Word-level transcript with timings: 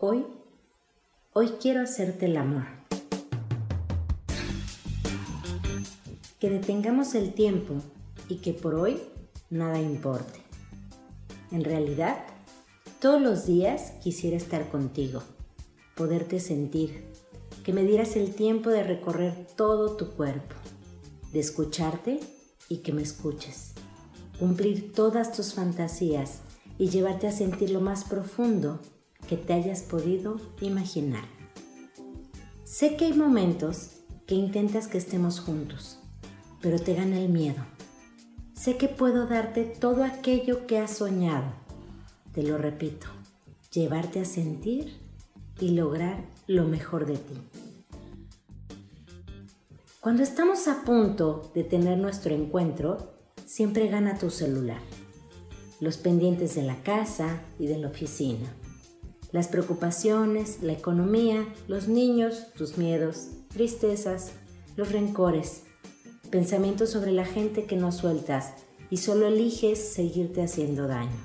Hoy, 0.00 0.24
hoy 1.32 1.48
quiero 1.60 1.80
hacerte 1.80 2.26
el 2.26 2.36
amor. 2.36 2.66
Que 6.38 6.50
detengamos 6.50 7.16
el 7.16 7.34
tiempo 7.34 7.74
y 8.28 8.36
que 8.36 8.52
por 8.52 8.76
hoy 8.76 9.00
nada 9.50 9.80
importe. 9.80 10.40
En 11.50 11.64
realidad, 11.64 12.16
todos 13.00 13.20
los 13.20 13.44
días 13.44 13.90
quisiera 14.00 14.36
estar 14.36 14.70
contigo, 14.70 15.24
poderte 15.96 16.38
sentir, 16.38 17.02
que 17.64 17.72
me 17.72 17.82
dieras 17.82 18.14
el 18.14 18.36
tiempo 18.36 18.70
de 18.70 18.84
recorrer 18.84 19.48
todo 19.56 19.96
tu 19.96 20.12
cuerpo, 20.12 20.54
de 21.32 21.40
escucharte 21.40 22.20
y 22.68 22.82
que 22.82 22.92
me 22.92 23.02
escuches, 23.02 23.72
cumplir 24.38 24.92
todas 24.92 25.32
tus 25.32 25.54
fantasías 25.54 26.42
y 26.78 26.88
llevarte 26.88 27.26
a 27.26 27.32
sentir 27.32 27.70
lo 27.70 27.80
más 27.80 28.04
profundo 28.04 28.78
que 29.28 29.36
te 29.36 29.52
hayas 29.52 29.82
podido 29.82 30.40
imaginar. 30.60 31.24
Sé 32.64 32.96
que 32.96 33.04
hay 33.04 33.12
momentos 33.12 33.90
que 34.26 34.34
intentas 34.34 34.88
que 34.88 34.98
estemos 34.98 35.38
juntos, 35.38 36.00
pero 36.60 36.78
te 36.80 36.94
gana 36.94 37.20
el 37.20 37.28
miedo. 37.28 37.62
Sé 38.54 38.76
que 38.76 38.88
puedo 38.88 39.26
darte 39.26 39.64
todo 39.64 40.02
aquello 40.02 40.66
que 40.66 40.78
has 40.78 40.96
soñado. 40.96 41.52
Te 42.32 42.42
lo 42.42 42.58
repito, 42.58 43.06
llevarte 43.70 44.20
a 44.20 44.24
sentir 44.24 44.98
y 45.60 45.70
lograr 45.70 46.24
lo 46.46 46.64
mejor 46.64 47.06
de 47.06 47.18
ti. 47.18 47.34
Cuando 50.00 50.22
estamos 50.22 50.68
a 50.68 50.84
punto 50.84 51.50
de 51.54 51.64
tener 51.64 51.98
nuestro 51.98 52.34
encuentro, 52.34 53.12
siempre 53.44 53.88
gana 53.88 54.18
tu 54.18 54.30
celular, 54.30 54.80
los 55.80 55.98
pendientes 55.98 56.54
de 56.54 56.62
la 56.62 56.82
casa 56.82 57.42
y 57.58 57.66
de 57.66 57.78
la 57.78 57.88
oficina 57.88 58.48
las 59.32 59.48
preocupaciones, 59.48 60.62
la 60.62 60.72
economía, 60.72 61.46
los 61.66 61.88
niños, 61.88 62.46
tus 62.56 62.78
miedos, 62.78 63.28
tristezas, 63.48 64.32
los 64.76 64.92
rencores, 64.92 65.64
pensamientos 66.30 66.90
sobre 66.90 67.12
la 67.12 67.24
gente 67.24 67.64
que 67.64 67.76
no 67.76 67.92
sueltas 67.92 68.52
y 68.90 68.98
solo 68.98 69.26
eliges 69.26 69.92
seguirte 69.92 70.42
haciendo 70.42 70.86
daño. 70.86 71.16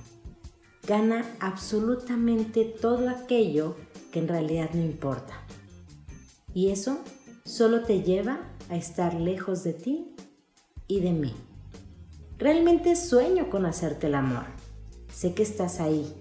Gana 0.86 1.26
absolutamente 1.40 2.66
todo 2.66 3.09
aquello 3.09 3.76
que 4.12 4.20
en 4.20 4.28
realidad 4.28 4.72
no 4.74 4.81
importa. 4.81 5.34
Y 6.54 6.70
eso 6.70 7.00
solo 7.46 7.84
te 7.84 8.02
lleva 8.02 8.50
a 8.70 8.76
estar 8.76 9.14
lejos 9.14 9.64
de 9.64 9.74
ti 9.74 10.16
y 10.88 11.00
de 11.00 11.14
mí. 11.14 11.34
Realmente 12.38 12.96
sueño 12.96 13.50
con 13.50 13.66
hacerte 13.66 14.08
el 14.08 14.16
amor. 14.16 14.46
Sé 15.12 15.34
que 15.34 15.44
estás 15.44 15.80
ahí, 15.80 16.14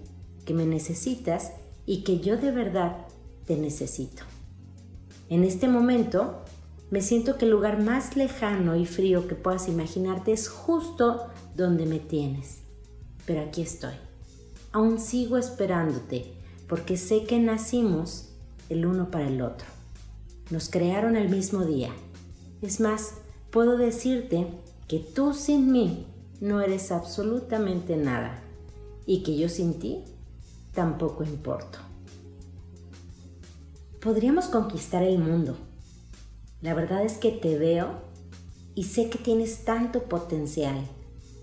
que 0.45 0.53
me 0.53 0.65
necesitas 0.65 1.51
y 1.85 2.03
que 2.03 2.19
yo 2.19 2.37
de 2.37 2.51
verdad 2.51 3.07
te 3.45 3.57
necesito. 3.57 4.23
En 5.29 5.43
este 5.43 5.67
momento 5.67 6.43
me 6.91 7.01
siento 7.01 7.37
que 7.37 7.45
el 7.45 7.51
lugar 7.51 7.81
más 7.81 8.15
lejano 8.15 8.75
y 8.75 8.85
frío 8.85 9.27
que 9.27 9.35
puedas 9.35 9.67
imaginarte 9.67 10.31
es 10.31 10.47
justo 10.47 11.27
donde 11.55 11.85
me 11.85 11.99
tienes. 11.99 12.59
Pero 13.25 13.41
aquí 13.41 13.61
estoy. 13.61 13.93
Aún 14.71 14.99
sigo 14.99 15.37
esperándote 15.37 16.33
porque 16.67 16.97
sé 16.97 17.23
que 17.23 17.39
nacimos 17.39 18.29
el 18.69 18.85
uno 18.85 19.11
para 19.11 19.27
el 19.27 19.41
otro. 19.41 19.67
Nos 20.49 20.69
crearon 20.69 21.15
el 21.15 21.29
mismo 21.29 21.65
día. 21.65 21.89
Es 22.61 22.79
más, 22.79 23.15
puedo 23.49 23.77
decirte 23.77 24.47
que 24.87 24.99
tú 24.99 25.33
sin 25.33 25.71
mí 25.71 26.05
no 26.41 26.61
eres 26.61 26.91
absolutamente 26.91 27.95
nada 27.97 28.41
y 29.05 29.23
que 29.23 29.37
yo 29.37 29.49
sin 29.49 29.79
ti 29.79 30.03
tampoco 30.73 31.23
importo. 31.23 31.79
Podríamos 34.01 34.47
conquistar 34.47 35.03
el 35.03 35.19
mundo. 35.19 35.55
La 36.61 36.73
verdad 36.73 37.03
es 37.03 37.17
que 37.17 37.31
te 37.31 37.57
veo 37.57 38.01
y 38.75 38.85
sé 38.85 39.09
que 39.09 39.17
tienes 39.17 39.65
tanto 39.65 40.03
potencial, 40.03 40.75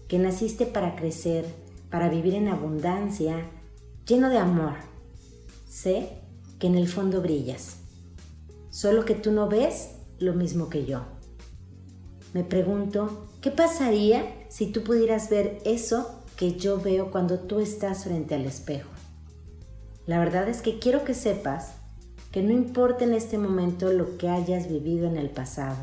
que 0.08 0.18
naciste 0.18 0.66
para 0.66 0.96
crecer, 0.96 1.46
para 1.90 2.08
vivir 2.08 2.34
en 2.34 2.48
abundancia, 2.48 3.46
lleno 4.06 4.28
de 4.28 4.38
amor. 4.38 4.74
Sé 5.68 6.10
que 6.58 6.66
en 6.66 6.76
el 6.76 6.88
fondo 6.88 7.22
brillas, 7.22 7.76
solo 8.70 9.04
que 9.04 9.14
tú 9.14 9.32
no 9.32 9.48
ves 9.48 9.90
lo 10.18 10.34
mismo 10.34 10.68
que 10.68 10.84
yo. 10.84 11.02
Me 12.34 12.44
pregunto, 12.44 13.26
¿qué 13.40 13.50
pasaría 13.50 14.24
si 14.48 14.66
tú 14.66 14.84
pudieras 14.84 15.30
ver 15.30 15.60
eso 15.64 16.22
que 16.36 16.54
yo 16.54 16.80
veo 16.80 17.10
cuando 17.10 17.40
tú 17.40 17.60
estás 17.60 18.04
frente 18.04 18.34
al 18.34 18.44
espejo? 18.44 18.90
La 20.10 20.18
verdad 20.18 20.48
es 20.48 20.60
que 20.60 20.80
quiero 20.80 21.04
que 21.04 21.14
sepas 21.14 21.74
que 22.32 22.42
no 22.42 22.50
importa 22.50 23.04
en 23.04 23.14
este 23.14 23.38
momento 23.38 23.92
lo 23.92 24.18
que 24.18 24.28
hayas 24.28 24.68
vivido 24.68 25.06
en 25.06 25.16
el 25.16 25.30
pasado. 25.30 25.76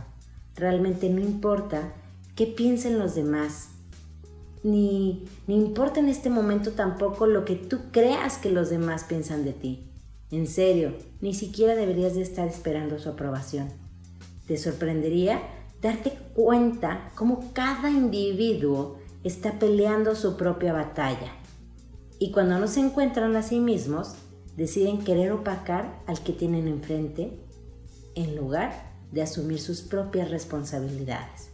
Realmente 0.53 1.09
no 1.09 1.21
importa 1.21 1.93
qué 2.35 2.45
piensen 2.45 2.99
los 2.99 3.15
demás. 3.15 3.69
Ni, 4.63 5.23
ni 5.47 5.55
importa 5.55 6.01
en 6.01 6.09
este 6.09 6.29
momento 6.29 6.71
tampoco 6.71 7.25
lo 7.25 7.45
que 7.45 7.55
tú 7.55 7.79
creas 7.93 8.37
que 8.37 8.51
los 8.51 8.69
demás 8.69 9.05
piensan 9.05 9.45
de 9.45 9.53
ti. 9.53 9.89
En 10.29 10.47
serio, 10.47 10.97
ni 11.21 11.33
siquiera 11.33 11.73
deberías 11.73 12.15
de 12.15 12.23
estar 12.23 12.49
esperando 12.49 12.99
su 12.99 13.07
aprobación. 13.07 13.69
Te 14.45 14.57
sorprendería 14.57 15.39
darte 15.81 16.11
cuenta 16.33 17.11
cómo 17.15 17.53
cada 17.53 17.89
individuo 17.89 18.97
está 19.23 19.57
peleando 19.57 20.15
su 20.15 20.35
propia 20.35 20.73
batalla 20.73 21.31
y 22.19 22.31
cuando 22.31 22.59
no 22.59 22.67
se 22.67 22.79
encuentran 22.79 23.35
a 23.35 23.43
sí 23.43 23.59
mismos, 23.59 24.15
deciden 24.55 25.03
querer 25.03 25.31
opacar 25.31 26.01
al 26.07 26.21
que 26.21 26.33
tienen 26.33 26.67
enfrente 26.67 27.39
en 28.15 28.35
lugar 28.35 28.95
de 29.11 29.21
asumir 29.21 29.59
sus 29.59 29.81
propias 29.81 30.31
responsabilidades. 30.31 31.51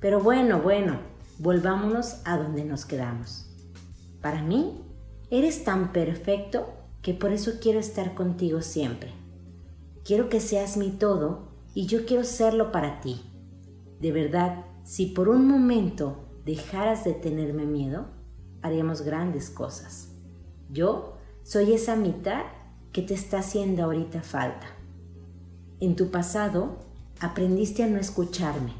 Pero 0.00 0.20
bueno, 0.20 0.60
bueno, 0.62 0.98
volvámonos 1.38 2.16
a 2.24 2.38
donde 2.38 2.64
nos 2.64 2.84
quedamos. 2.84 3.46
Para 4.20 4.42
mí, 4.42 4.80
eres 5.30 5.64
tan 5.64 5.92
perfecto 5.92 6.72
que 7.02 7.12
por 7.12 7.32
eso 7.32 7.54
quiero 7.60 7.80
estar 7.80 8.14
contigo 8.14 8.62
siempre. 8.62 9.10
Quiero 10.04 10.28
que 10.28 10.40
seas 10.40 10.76
mi 10.76 10.90
todo 10.90 11.48
y 11.74 11.86
yo 11.86 12.06
quiero 12.06 12.24
serlo 12.24 12.70
para 12.70 13.00
ti. 13.00 13.20
De 14.00 14.12
verdad, 14.12 14.64
si 14.84 15.06
por 15.06 15.28
un 15.28 15.48
momento 15.48 16.24
dejaras 16.44 17.04
de 17.04 17.14
tenerme 17.14 17.66
miedo, 17.66 18.06
haríamos 18.64 19.02
grandes 19.02 19.50
cosas. 19.50 20.08
Yo 20.70 21.18
soy 21.42 21.74
esa 21.74 21.96
mitad 21.96 22.44
que 22.92 23.02
te 23.02 23.12
está 23.12 23.40
haciendo 23.40 23.84
ahorita 23.84 24.22
falta. 24.22 24.66
En 25.80 25.96
tu 25.96 26.10
pasado 26.10 26.78
aprendiste 27.20 27.82
a 27.82 27.88
no 27.88 28.00
escucharme, 28.00 28.72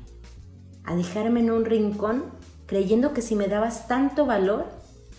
a 0.85 0.97
dejarme 0.97 1.41
en 1.41 1.51
un 1.51 1.67
rincón 1.67 2.25
creyendo 2.65 3.13
que 3.13 3.21
si 3.21 3.37
me 3.37 3.47
dabas 3.47 3.87
tanto 3.87 4.25
valor, 4.25 4.65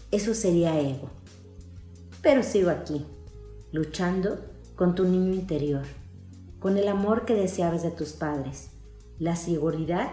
eso 0.10 0.34
sería 0.34 0.80
ego. 0.80 1.10
Pero 2.24 2.42
sigo 2.42 2.72
aquí, 2.72 3.06
luchando 3.72 4.40
con 4.76 4.96
tu 4.96 5.04
niño 5.04 5.36
interior, 5.36 5.86
con 6.60 6.80
el 6.80 6.88
amor 6.88 7.26
que 7.26 7.36
deseabas 7.36 7.84
de 7.84 7.92
tus 7.92 8.14
padres, 8.14 8.72
la 9.20 9.36
seguridad 9.36 10.10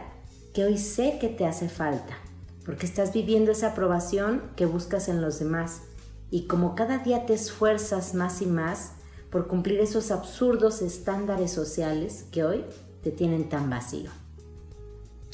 que 0.53 0.65
hoy 0.65 0.77
sé 0.77 1.17
que 1.19 1.29
te 1.29 1.47
hace 1.47 1.71
falta 1.71 2.19
porque 2.65 2.87
estás 2.87 3.13
viviendo 3.13 3.53
esa 3.53 3.69
aprobación 3.69 4.43
que 4.57 4.67
buscas 4.67 5.09
en 5.09 5.21
los 5.21 5.39
demás 5.39 5.83
y 6.31 6.47
como 6.47 6.75
cada 6.75 6.99
día 6.99 7.27
te 7.27 7.35
esfuerzas 7.35 8.15
más 8.15 8.41
y 8.41 8.47
más 8.47 8.93
por 9.31 9.49
cumplir 9.49 9.81
esos 9.81 10.11
absurdos 10.11 10.83
estándares 10.83 11.51
sociales 11.51 12.27
que 12.31 12.45
hoy 12.45 12.65
te 13.03 13.11
tienen 13.11 13.49
tan 13.49 13.69
vacío. 13.69 14.11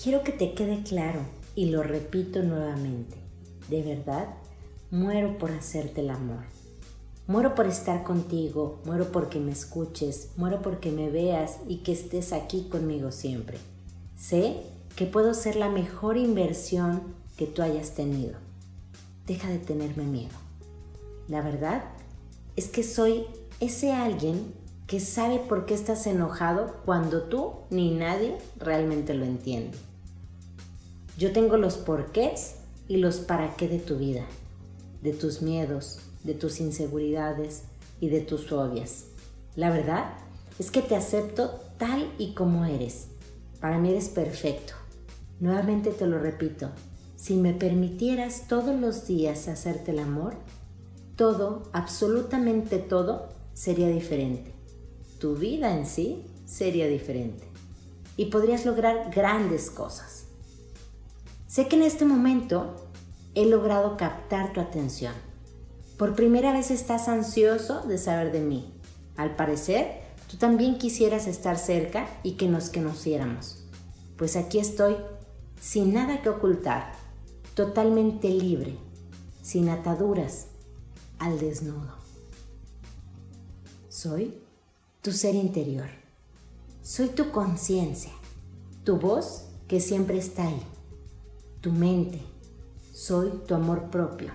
Quiero 0.03 0.23
que 0.23 0.33
te 0.33 0.55
quede 0.55 0.83
claro 0.83 1.21
y 1.55 1.67
lo 1.71 1.83
repito 1.83 2.43
nuevamente, 2.43 3.17
de 3.69 3.83
verdad, 3.83 4.29
muero 4.91 5.39
por 5.39 5.51
hacerte 5.51 6.01
el 6.01 6.11
amor. 6.11 6.45
Muero 7.27 7.55
por 7.55 7.67
estar 7.67 8.05
contigo, 8.05 8.81
muero 8.87 9.13
porque 9.13 9.39
me 9.39 9.53
escuches, 9.53 10.31
muero 10.37 10.63
porque 10.63 10.91
me 10.91 11.11
veas 11.11 11.59
y 11.69 11.79
que 11.79 11.93
estés 11.93 12.33
aquí 12.33 12.69
conmigo 12.71 13.13
siempre. 13.13 13.59
Sé 14.17 14.63
que 14.97 15.05
puedo 15.05 15.35
ser 15.35 15.57
la 15.57 15.69
mejor 15.69 16.17
inversión 16.17 17.18
que 17.39 17.47
tú 17.47 17.63
hayas 17.63 17.93
tenido. 17.93 18.35
Deja 19.27 19.49
de 19.49 19.59
tenerme 19.59 20.05
miedo. 20.05 20.35
La 21.29 21.41
verdad 21.41 21.85
es 22.57 22.69
que 22.69 22.83
soy 22.83 23.25
ese 23.61 23.93
alguien 23.93 24.53
que 24.89 25.01
sabe 25.01 25.39
por 25.39 25.65
qué 25.65 25.75
estás 25.75 26.07
enojado 26.07 26.81
cuando 26.85 27.23
tú 27.23 27.53
ni 27.71 27.95
nadie 27.95 28.37
realmente 28.59 29.15
lo 29.15 29.25
entiende. 29.25 29.79
Yo 31.17 31.33
tengo 31.33 31.57
los 31.57 31.77
porqués 31.77 32.57
y 32.89 32.97
los 32.97 33.19
para 33.19 33.55
qué 33.55 33.69
de 33.69 33.79
tu 33.79 33.99
vida, 33.99 34.25
de 35.03 35.13
tus 35.13 35.41
miedos, 35.41 36.01
de 36.25 36.35
tus 36.35 36.59
inseguridades 36.59 37.65
y 38.01 38.09
de 38.09 38.21
tus 38.21 38.49
fobias. 38.49 39.05
La 39.55 39.71
verdad 39.71 40.15
es 40.59 40.71
que 40.71 40.83
te 40.83 40.97
acepto 40.97 41.61
tal 41.77 42.13
y 42.19 42.35
como 42.35 42.65
eres. 42.65 43.09
Para 43.61 43.79
mí 43.79 43.91
eres 43.91 44.09
perfecto. 44.09 44.73
Nuevamente 45.39 45.91
te 45.91 46.07
lo 46.07 46.19
repito, 46.19 46.71
si 47.19 47.35
me 47.35 47.53
permitieras 47.53 48.45
todos 48.47 48.81
los 48.81 49.09
días 49.09 49.49
hacerte 49.49 49.91
el 49.91 49.99
amor, 49.99 50.37
todo, 51.17 51.65
absolutamente 51.73 52.79
todo, 52.79 53.31
sería 53.55 53.89
diferente. 53.89 54.53
Tu 55.19 55.35
vida 55.35 55.77
en 55.77 55.85
sí 55.85 56.25
sería 56.47 56.87
diferente. 56.87 57.45
Y 58.17 58.27
podrías 58.27 58.65
lograr 58.65 59.11
grandes 59.13 59.69
cosas. 59.69 60.27
Sé 61.49 61.67
que 61.67 61.75
en 61.75 61.83
este 61.83 62.05
momento 62.05 62.77
he 63.35 63.47
logrado 63.47 63.97
captar 63.97 64.53
tu 64.53 64.61
atención. 64.61 65.15
Por 65.97 66.15
primera 66.15 66.53
vez 66.53 66.71
estás 66.71 67.09
ansioso 67.09 67.81
de 67.83 67.99
saber 67.99 68.31
de 68.31 68.43
mí. 68.43 68.73
Al 69.17 69.35
parecer, 69.35 70.03
tú 70.31 70.37
también 70.37 70.79
quisieras 70.79 71.27
estar 71.27 71.59
cerca 71.59 72.09
y 72.23 72.35
que 72.35 72.47
nos 72.47 72.71
conociéramos. 72.71 73.65
Pues 74.17 74.37
aquí 74.37 74.61
estoy, 74.61 74.97
sin 75.61 75.95
nada 75.95 76.23
que 76.23 76.29
ocultar, 76.29 77.08
totalmente 77.59 78.31
libre, 78.31 78.79
sin 79.43 79.69
ataduras, 79.69 80.47
al 81.19 81.41
desnudo. 81.41 81.93
Soy 83.89 84.41
tu 85.03 85.11
ser 85.11 85.35
interior. 85.35 85.89
Soy 86.83 87.09
tu 87.09 87.33
conciencia, 87.33 88.13
tu 88.85 88.97
voz 88.97 89.47
que 89.67 89.81
siempre 89.81 90.19
está 90.19 90.47
ahí, 90.47 90.63
tu 91.61 91.73
mente. 91.73 92.23
Soy 92.93 93.31
tu 93.49 93.57
amor 93.57 93.91
propio. 93.91 94.31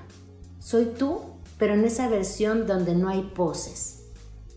Soy 0.60 0.88
tú, 0.88 1.22
pero 1.58 1.76
en 1.76 1.86
esa 1.86 2.10
versión 2.10 2.68
donde 2.68 2.94
no 2.94 3.08
hay 3.08 3.22
poses. 3.34 4.02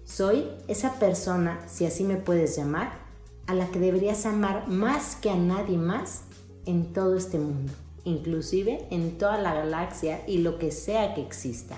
Soy 0.04 0.48
esa 0.66 0.94
persona, 0.94 1.60
si 1.68 1.86
así 1.86 2.02
me 2.02 2.16
puedes 2.16 2.56
llamar, 2.56 2.98
a 3.46 3.54
la 3.54 3.68
que 3.70 3.78
deberías 3.78 4.26
amar 4.26 4.66
más 4.66 5.14
que 5.14 5.30
a 5.30 5.36
nadie 5.36 5.78
más 5.78 6.22
en 6.64 6.92
todo 6.92 7.16
este 7.16 7.38
mundo, 7.38 7.72
inclusive 8.06 8.86
en 8.90 9.18
toda 9.18 9.36
la 9.36 9.52
galaxia 9.52 10.22
y 10.26 10.38
lo 10.38 10.58
que 10.58 10.70
sea 10.70 11.12
que 11.14 11.20
exista. 11.20 11.76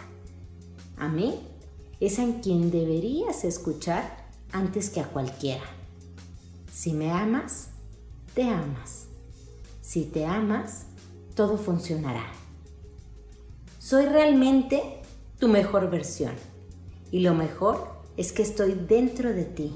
A 0.98 1.08
mí 1.08 1.40
es 2.00 2.18
en 2.18 2.34
quien 2.40 2.70
deberías 2.70 3.44
escuchar 3.44 4.28
antes 4.52 4.90
que 4.90 5.00
a 5.00 5.08
cualquiera. 5.08 5.64
Si 6.70 6.92
me 6.92 7.10
amas, 7.10 7.70
te 8.34 8.44
amas. 8.44 9.06
Si 9.80 10.04
te 10.04 10.26
amas, 10.26 10.84
todo 11.34 11.56
funcionará. 11.56 12.26
Soy 13.78 14.04
realmente 14.04 14.82
tu 15.38 15.48
mejor 15.48 15.90
versión 15.90 16.34
y 17.10 17.20
lo 17.20 17.34
mejor 17.34 17.88
es 18.18 18.32
que 18.32 18.42
estoy 18.42 18.74
dentro 18.74 19.32
de 19.32 19.44
ti. 19.44 19.74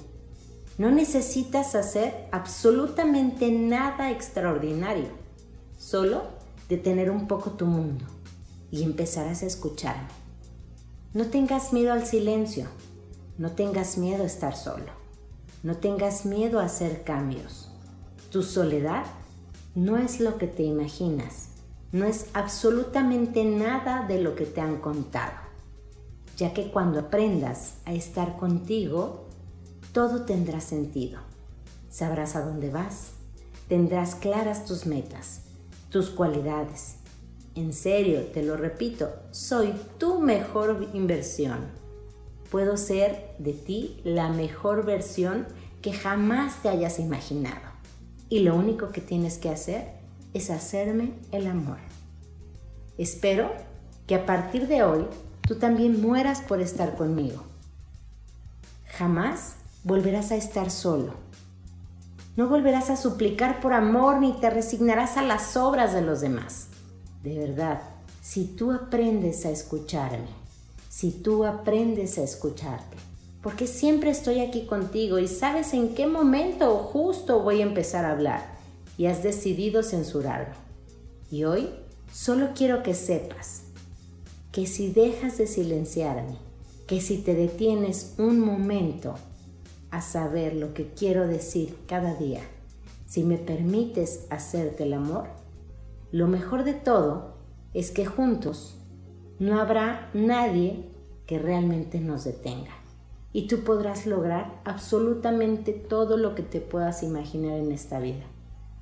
No 0.77 0.91
necesitas 0.91 1.75
hacer 1.75 2.29
absolutamente 2.31 3.51
nada 3.51 4.11
extraordinario, 4.11 5.09
solo 5.79 6.42
de 6.73 6.79
tener 6.79 7.11
un 7.11 7.29
poco 7.29 7.51
tu 7.51 7.67
mundo 7.67 8.07
y 8.71 8.83
empezarás 8.83 9.43
a 9.43 9.47
escucharme. 9.47 10.09
No 11.13 11.27
tengas 11.27 11.75
miedo 11.75 11.93
al 11.93 12.07
silencio, 12.07 12.65
no 13.37 13.51
tengas 13.51 13.99
miedo 13.99 14.23
a 14.23 14.27
estar 14.27 14.57
solo, 14.57 14.91
no 15.63 15.77
tengas 15.77 16.25
miedo 16.25 16.61
a 16.61 16.65
hacer 16.65 17.05
cambios. 17.05 17.71
Tu 18.31 18.43
soledad 18.43 19.05
no 19.75 19.99
es 19.99 20.19
lo 20.19 20.39
que 20.39 20.47
te 20.47 20.63
imaginas, 20.63 21.49
no 21.93 22.07
es 22.07 22.29
absolutamente 22.33 23.45
nada 23.45 24.07
de 24.09 24.23
lo 24.23 24.35
que 24.35 24.47
te 24.47 24.63
han 24.63 24.79
contado, 24.79 25.35
ya 26.39 26.55
que 26.55 26.71
cuando 26.71 27.01
aprendas 27.01 27.75
a 27.85 27.93
estar 27.93 28.39
contigo, 28.39 29.27
todo 29.93 30.23
tendrá 30.23 30.63
sentido. 30.63 31.21
Sabrás 31.91 32.35
a 32.35 32.41
dónde 32.41 32.71
vas, 32.71 33.11
tendrás 33.69 34.15
claras 34.15 34.65
tus 34.65 34.87
metas, 34.87 35.43
tus 35.93 36.09
cualidades, 36.09 36.97
en 37.55 37.75
serio, 37.75 38.23
te 38.33 38.43
lo 38.43 38.57
repito, 38.57 39.11
soy 39.31 39.75
tu 39.99 40.21
mejor 40.21 40.89
inversión. 40.95 41.67
Puedo 42.51 42.79
ser 42.79 43.35
de 43.39 43.53
ti 43.53 44.01
la 44.03 44.31
mejor 44.31 44.87
versión 44.87 45.47
que 45.83 45.93
jamás 45.93 46.63
te 46.63 46.71
hayas 46.71 46.99
imaginado. 46.99 47.61
Y 48.31 48.39
lo 48.39 48.57
único 48.57 48.89
que 48.89 49.03
tienes 49.03 49.37
que 49.37 49.51
hacer 49.51 49.89
es 50.33 50.49
hacerme 50.49 51.13
el 51.31 51.47
amor. 51.47 51.77
Espero 52.97 53.53
que 54.07 54.15
a 54.15 54.25
partir 54.25 54.69
de 54.69 54.83
hoy 54.83 55.05
tú 55.47 55.57
también 55.57 56.01
mueras 56.01 56.41
por 56.41 56.63
estar 56.63 56.97
conmigo. 56.97 57.43
Jamás 58.97 59.57
volverás 59.85 60.33
a 60.33 60.37
estar 60.37 60.71
solo. 60.71 61.22
No 62.35 62.49
volverás 62.49 62.89
a 62.89 62.97
suplicar 62.97 63.61
por 63.61 63.75
amor 63.75 64.19
ni 64.19 64.33
te 64.33 64.49
resignarás 64.49 65.19
a 65.19 65.23
las 65.23 65.55
obras 65.59 65.93
de 65.93 66.01
los 66.01 66.23
demás. 66.23 66.69
De 67.23 67.39
verdad, 67.39 67.83
si 68.23 68.47
tú 68.47 68.73
aprendes 68.73 69.45
a 69.45 69.51
escucharme, 69.51 70.29
si 70.89 71.11
tú 71.11 71.45
aprendes 71.45 72.17
a 72.17 72.23
escucharte, 72.23 72.97
porque 73.43 73.67
siempre 73.67 74.11
estoy 74.11 74.41
aquí 74.41 74.65
contigo 74.65 75.19
y 75.19 75.29
sabes 75.29 75.75
en 75.75 75.95
qué 75.95 76.07
momento 76.07 76.75
justo 76.79 77.41
voy 77.41 77.61
a 77.61 77.65
empezar 77.65 78.07
a 78.07 78.13
hablar 78.13 78.57
y 78.97 79.07
has 79.07 79.23
decidido 79.23 79.83
censurarme. 79.83 80.55
Y 81.31 81.45
hoy 81.45 81.69
solo 82.13 82.51
quiero 82.55 82.83
que 82.83 82.95
sepas 82.95 83.65
que 84.53 84.67
si 84.67 84.91
dejas 84.91 85.37
de 85.37 85.47
silenciarme, 85.47 86.37
que 86.87 87.01
si 87.03 87.19
te 87.19 87.35
detienes 87.35 88.15
un 88.17 88.41
momento 88.41 89.17
a 89.93 90.01
saber 90.01 90.57
lo 90.57 90.73
que 90.73 90.89
quiero 90.89 91.29
decir 91.29 91.77
cada 91.87 92.15
día, 92.15 92.41
si 93.07 93.23
me 93.25 93.37
permites 93.37 94.27
hacerte 94.31 94.85
el 94.85 94.95
amor, 94.95 95.29
lo 96.11 96.27
mejor 96.27 96.65
de 96.65 96.73
todo 96.73 97.35
es 97.75 97.91
que 97.91 98.07
juntos 98.07 98.79
no 99.39 99.61
habrá 99.61 100.11
nadie 100.15 100.87
que 101.27 101.39
realmente 101.39 102.01
nos 102.01 102.25
detenga. 102.25 102.73
Y 103.35 103.49
tú 103.49 103.65
podrás 103.65 104.07
lograr 104.07 104.63
absolutamente 104.65 105.73
todo 105.73 106.17
lo 106.17 106.35
que 106.35 106.43
te 106.43 106.61
puedas 106.61 107.03
imaginar 107.03 107.59
en 107.59 107.71
esta 107.71 108.01
vida. 108.01 108.25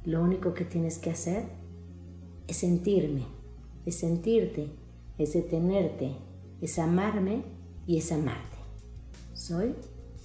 Lo 0.05 0.23
único 0.23 0.55
que 0.55 0.65
tienes 0.65 0.99
que 0.99 1.11
hacer 1.11 1.45
es 2.47 2.59
sentirme, 2.59 3.25
es 3.85 3.97
sentirte, 3.97 4.69
es 5.19 5.33
detenerte, 5.33 6.15
es 6.61 6.79
amarme 6.79 7.43
y 7.87 7.99
es 7.99 8.13
amarte. 8.13 8.59
Soy 9.35 9.75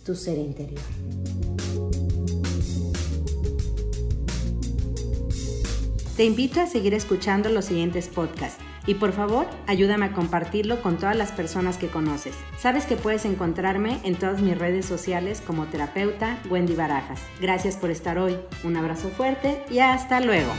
tu 0.06 0.16
ser 0.16 0.38
interior. 0.38 0.80
Te 6.16 6.24
invito 6.24 6.62
a 6.62 6.68
seguir 6.68 6.94
escuchando 6.94 7.50
los 7.50 7.66
siguientes 7.66 8.08
podcasts 8.08 8.64
y 8.88 8.94
por 8.94 9.12
favor 9.12 9.48
ayúdame 9.68 10.06
a 10.06 10.14
compartirlo 10.14 10.82
con 10.82 10.98
todas 10.98 11.18
las 11.18 11.34
personas 11.34 11.78
que 11.78 11.88
conoces. 11.88 12.36
Sabes 12.58 12.86
que 12.86 12.96
puedes 12.96 13.26
encontrarme 13.26 14.00
en 14.04 14.16
todas 14.16 14.42
mis 14.42 14.58
redes 14.58 14.86
sociales 14.86 15.42
como 15.46 15.66
terapeuta 15.66 16.40
Wendy 16.50 16.76
Barajas. 16.76 17.20
Gracias 17.42 17.76
por 17.76 17.90
estar 17.92 18.18
hoy, 18.18 18.38
un 18.64 18.78
abrazo 18.78 19.10
fuerte 19.10 19.62
y 19.70 19.80
hasta 19.80 20.22
luego. 20.22 20.54